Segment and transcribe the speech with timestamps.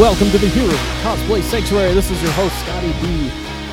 [0.00, 0.72] welcome to the Hero
[1.02, 1.92] Cosplay Sanctuary.
[1.92, 3.30] This is your host, Scotty B.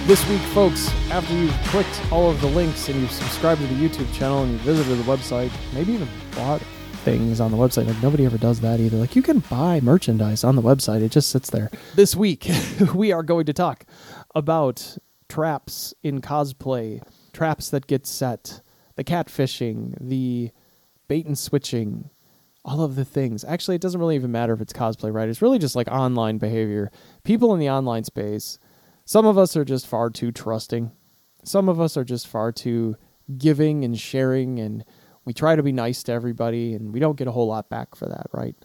[0.07, 3.75] This week, folks, after you've clicked all of the links and you've subscribed to the
[3.75, 6.61] YouTube channel and you visited the website, maybe even bought
[7.05, 7.87] things on the website.
[7.87, 8.97] Like nobody ever does that either.
[8.97, 11.71] Like you can buy merchandise on the website, it just sits there.
[11.95, 12.51] This week,
[12.93, 13.85] we are going to talk
[14.35, 14.97] about
[15.29, 17.01] traps in cosplay,
[17.31, 18.59] traps that get set,
[18.95, 20.51] the catfishing, the
[21.07, 22.09] bait and switching,
[22.67, 23.45] all of the things.
[23.45, 25.29] Actually, it doesn't really even matter if it's cosplay, right?
[25.29, 26.91] It's really just like online behavior.
[27.23, 28.59] People in the online space,
[29.05, 30.91] some of us are just far too trusting.
[31.45, 32.97] Some of us are just far too
[33.37, 34.83] giving and sharing, and
[35.23, 37.95] we try to be nice to everybody, and we don't get a whole lot back
[37.95, 38.55] for that, right?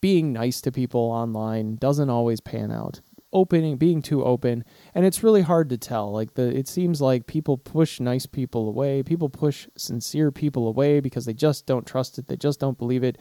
[0.00, 4.64] Being nice to people online doesn't always pan out opening being too open
[4.94, 6.10] and it's really hard to tell.
[6.12, 9.02] Like the it seems like people push nice people away.
[9.02, 12.28] People push sincere people away because they just don't trust it.
[12.28, 13.18] They just don't believe it.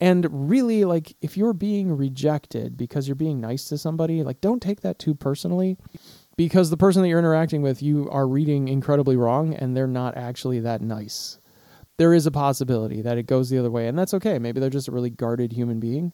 [0.00, 4.62] And really like if you're being rejected because you're being nice to somebody like don't
[4.62, 5.78] take that too personally
[6.36, 10.16] because the person that you're interacting with you are reading incredibly wrong and they're not
[10.16, 11.38] actually that nice.
[11.96, 14.38] There is a possibility that it goes the other way and that's okay.
[14.38, 16.12] Maybe they're just a really guarded human being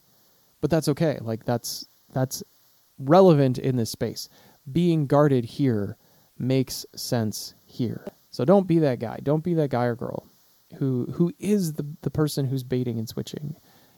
[0.60, 1.18] but that's okay.
[1.20, 2.42] Like that's that's
[3.00, 4.28] relevant in this space.
[4.70, 5.96] Being guarded here
[6.38, 8.06] makes sense here.
[8.30, 9.18] So don't be that guy.
[9.22, 10.26] Don't be that guy or girl
[10.78, 13.56] who who is the the person who's baiting and switching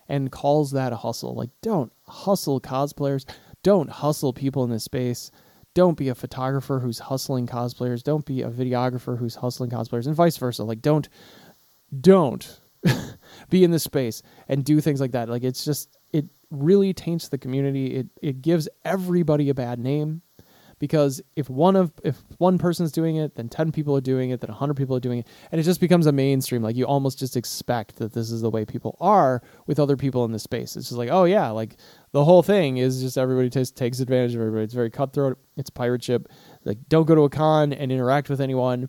[0.09, 1.35] and calls that a hustle.
[1.35, 3.29] Like don't hustle cosplayers.
[3.63, 5.31] Don't hustle people in this space.
[5.75, 8.03] Don't be a photographer who's hustling cosplayers.
[8.03, 10.65] Don't be a videographer who's hustling cosplayers and vice versa.
[10.65, 11.09] Like don't
[12.01, 12.61] don't
[13.51, 15.29] be in this space and do things like that.
[15.29, 15.97] Like it's just
[16.53, 17.97] really taints the community.
[17.97, 20.23] It it gives everybody a bad name
[20.83, 24.41] because if one of if one person's doing it, then 10 people are doing it,
[24.41, 26.61] then 100 people are doing it, and it just becomes a mainstream.
[26.61, 30.25] Like you almost just expect that this is the way people are with other people
[30.25, 30.75] in the space.
[30.75, 31.77] It's just like, "Oh yeah, like
[32.11, 34.65] the whole thing is just everybody takes takes advantage of everybody.
[34.65, 35.39] It's very cutthroat.
[35.57, 36.29] It's pirate ship.
[36.65, 38.89] Like don't go to a con and interact with anyone.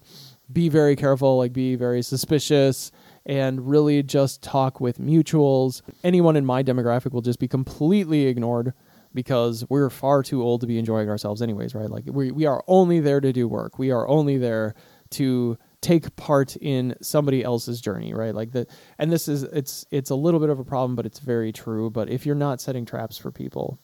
[0.52, 2.91] Be very careful, like be very suspicious
[3.25, 5.81] and really just talk with mutuals.
[6.03, 8.73] Anyone in my demographic will just be completely ignored
[9.13, 11.89] because we're far too old to be enjoying ourselves anyways, right?
[11.89, 13.79] Like we we are only there to do work.
[13.79, 14.75] We are only there
[15.11, 18.34] to take part in somebody else's journey, right?
[18.34, 18.66] Like the
[18.97, 21.90] and this is it's it's a little bit of a problem, but it's very true.
[21.90, 23.79] But if you're not setting traps for people,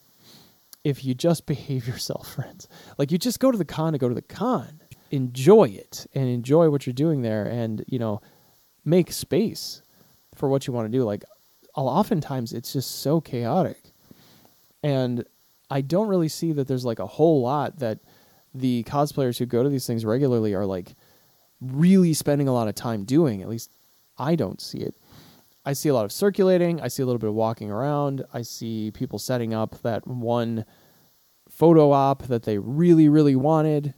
[0.83, 2.67] if you just behave yourself, friends,
[2.97, 6.27] like you just go to the con to go to the con, enjoy it and
[6.27, 8.21] enjoy what you're doing there, and you know
[8.89, 9.81] make space
[10.35, 11.03] for what you want to do.
[11.03, 11.23] Like,
[11.75, 13.93] oftentimes it's just so chaotic.
[14.83, 15.25] And
[15.69, 17.99] I don't really see that there's like a whole lot that
[18.53, 20.95] the cosplayers who go to these things regularly are like
[21.61, 23.41] really spending a lot of time doing.
[23.41, 23.71] At least
[24.17, 24.95] I don't see it.
[25.65, 26.81] I see a lot of circulating.
[26.81, 28.25] I see a little bit of walking around.
[28.33, 30.65] I see people setting up that one
[31.49, 33.93] photo op that they really, really wanted.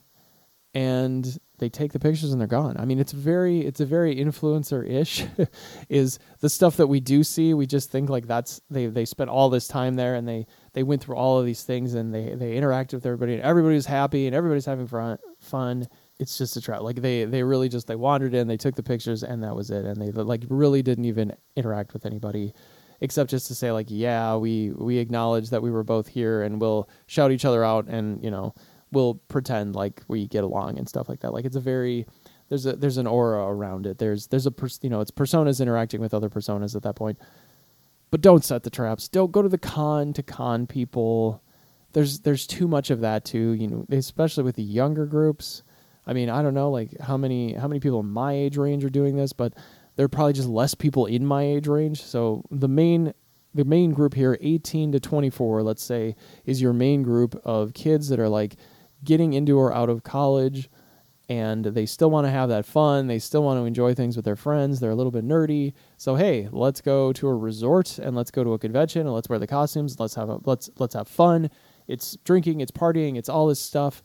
[0.74, 2.76] And they take the pictures and they're gone.
[2.76, 5.24] I mean, it's very it's a very influencer ish.
[5.88, 7.54] is the stuff that we do see?
[7.54, 10.82] We just think like that's they they spent all this time there and they they
[10.82, 14.26] went through all of these things and they they interacted with everybody and everybody's happy
[14.26, 15.86] and everybody's having fun fun.
[16.18, 16.80] It's just a trap.
[16.80, 19.70] Like they they really just they wandered in, they took the pictures and that was
[19.70, 19.84] it.
[19.84, 22.54] And they like really didn't even interact with anybody
[23.00, 26.60] except just to say like yeah we we acknowledge that we were both here and
[26.60, 28.54] we'll shout each other out and you know
[28.92, 31.32] will pretend like we get along and stuff like that.
[31.32, 32.06] Like it's a very
[32.48, 33.98] there's a there's an aura around it.
[33.98, 37.18] There's there's a pers- you know it's personas interacting with other personas at that point.
[38.10, 39.08] But don't set the traps.
[39.08, 41.42] Don't go to the con to con people.
[41.92, 43.52] There's there's too much of that too.
[43.52, 45.62] You know, especially with the younger groups.
[46.06, 48.84] I mean, I don't know like how many how many people in my age range
[48.84, 49.54] are doing this, but
[49.96, 52.02] there are probably just less people in my age range.
[52.02, 53.14] So the main
[53.54, 58.08] the main group here, 18 to 24, let's say, is your main group of kids
[58.08, 58.56] that are like
[59.04, 60.68] getting into or out of college
[61.28, 63.06] and they still want to have that fun.
[63.06, 64.80] They still want to enjoy things with their friends.
[64.80, 65.72] They're a little bit nerdy.
[65.96, 69.28] So hey, let's go to a resort and let's go to a convention and let's
[69.28, 69.98] wear the costumes.
[69.98, 71.50] Let's have a let's let's have fun.
[71.88, 74.02] It's drinking, it's partying, it's all this stuff,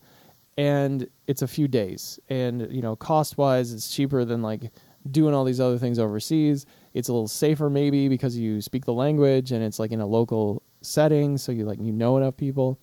[0.56, 2.18] and it's a few days.
[2.28, 4.70] And you know, cost wise, it's cheaper than like
[5.10, 6.66] doing all these other things overseas.
[6.94, 10.06] It's a little safer maybe because you speak the language and it's like in a
[10.06, 12.78] local setting, so you like you know enough people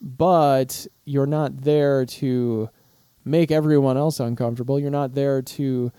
[0.00, 2.70] but you're not there to
[3.24, 4.78] make everyone else uncomfortable.
[4.78, 5.92] You're not there to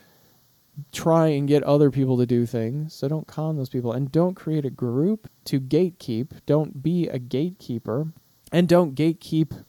[0.91, 2.93] try and get other people to do things.
[2.93, 6.31] So don't con those people and don't create a group to gatekeep.
[6.45, 8.11] Don't be a gatekeeper
[8.51, 9.63] and don't gatekeep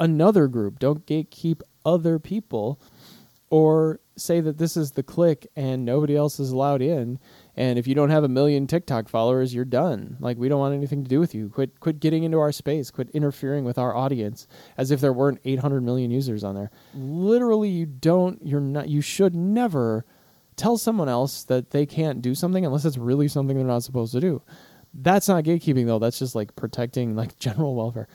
[0.00, 0.78] another group.
[0.78, 2.80] Don't gatekeep other people
[3.50, 7.18] or say that this is the clique and nobody else is allowed in.
[7.56, 10.18] And if you don't have a million TikTok followers, you're done.
[10.20, 11.48] Like we don't want anything to do with you.
[11.48, 12.90] Quit quit getting into our space.
[12.90, 16.70] Quit interfering with our audience as if there weren't 800 million users on there.
[16.94, 20.04] Literally you don't you're not you should never
[20.56, 24.12] tell someone else that they can't do something unless it's really something they're not supposed
[24.12, 24.42] to do.
[24.92, 25.98] That's not gatekeeping though.
[25.98, 28.08] That's just like protecting like general welfare.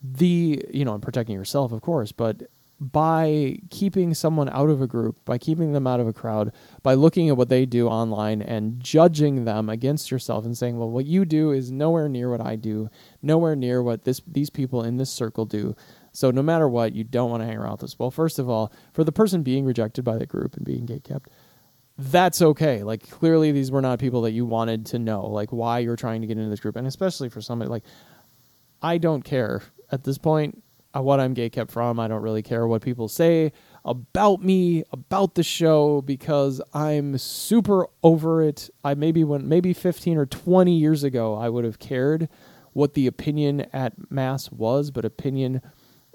[0.00, 2.44] The you know, and protecting yourself, of course, but
[2.80, 6.52] by keeping someone out of a group, by keeping them out of a crowd,
[6.82, 10.90] by looking at what they do online and judging them against yourself and saying, "Well,
[10.90, 12.88] what you do is nowhere near what I do,
[13.20, 15.74] nowhere near what this these people in this circle do."
[16.12, 17.98] So no matter what, you don't want to hang around with us.
[17.98, 21.26] Well, first of all, for the person being rejected by the group and being gatekept,
[21.96, 22.84] that's okay.
[22.84, 26.20] Like clearly these were not people that you wanted to know, like why you're trying
[26.20, 26.76] to get into this group.
[26.76, 27.84] And especially for somebody like
[28.80, 30.62] I don't care at this point
[30.96, 32.00] Uh, what I'm gatekept from.
[32.00, 33.52] I don't really care what people say
[33.84, 38.70] about me, about the show, because I'm super over it.
[38.82, 42.28] I maybe when maybe 15 or 20 years ago, I would have cared
[42.72, 45.60] what the opinion at mass was, but opinion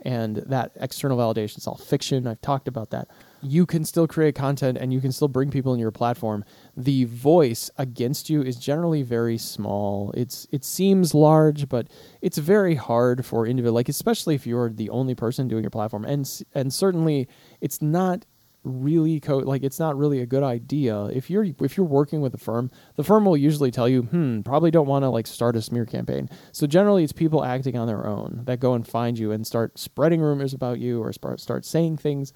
[0.03, 2.27] and that external validation is all fiction.
[2.27, 3.07] I've talked about that
[3.43, 6.45] you can still create content and you can still bring people in your platform.
[6.77, 10.11] The voice against you is generally very small.
[10.15, 11.87] It's it seems large, but
[12.21, 16.05] it's very hard for individual like especially if you're the only person doing your platform.
[16.05, 17.27] And and certainly
[17.61, 18.25] it's not
[18.63, 22.33] really co- like it's not really a good idea if you're if you're working with
[22.33, 25.55] a firm the firm will usually tell you hmm probably don't want to like start
[25.57, 29.19] a smear campaign so generally it's people acting on their own that go and find
[29.19, 32.31] you and start spreading rumors about you or start start saying things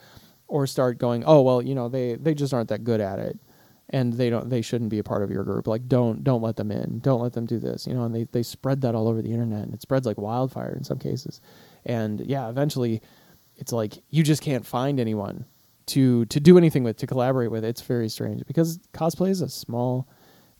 [0.48, 3.40] or start going, oh well, you know they they just aren't that good at it,
[3.90, 5.68] and they don't they shouldn't be a part of your group.
[5.68, 8.04] Like don't don't let them in, don't let them do this, you know.
[8.04, 10.84] And they they spread that all over the internet, and it spreads like wildfire in
[10.84, 11.42] some cases.
[11.86, 13.02] And yeah, eventually,
[13.56, 15.46] it's like you just can't find anyone
[15.88, 17.64] to to do anything with to collaborate with.
[17.64, 20.08] It's very strange because cosplay is a small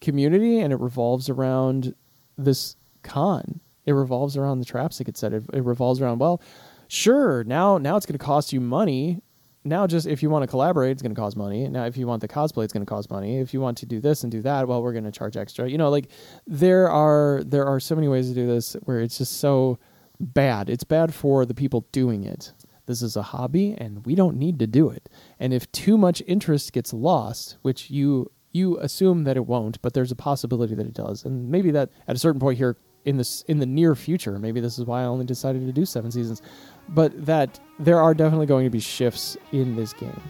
[0.02, 1.96] community and it revolves around
[2.38, 3.60] this con.
[3.86, 5.34] It revolves around the traps that get set.
[5.34, 6.42] It, it revolves around well,
[6.88, 9.22] sure now now it's going to cost you money
[9.68, 11.68] now just if you want to collaborate it's going to cost money.
[11.68, 13.40] Now if you want the cosplay it's going to cost money.
[13.40, 15.70] If you want to do this and do that well we're going to charge extra.
[15.70, 16.10] You know like
[16.46, 19.80] there are there are so many ways to do this where it's just so
[20.20, 20.70] bad.
[20.70, 22.54] It's bad for the people doing it.
[22.86, 25.10] This is a hobby and we don't need to do it.
[25.40, 29.94] And if too much interest gets lost which you you assume that it won't but
[29.94, 32.78] there's a possibility that it does and maybe that at a certain point here
[33.08, 35.86] in this in the near future maybe this is why i only decided to do
[35.86, 36.42] seven seasons
[36.90, 40.22] but that there are definitely going to be shifts in this game.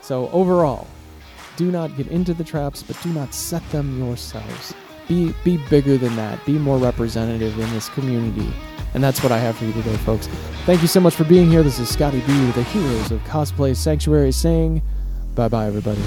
[0.00, 0.86] So overall,
[1.56, 4.74] do not get into the traps, but do not set them yourselves.
[5.08, 6.44] Be be bigger than that.
[6.46, 8.48] Be more representative in this community.
[8.94, 10.28] And that's what I have for you today, folks.
[10.66, 11.62] Thank you so much for being here.
[11.62, 14.82] This is Scotty B with the Heroes of Cosplay Sanctuary saying
[15.34, 16.00] bye bye, everybody.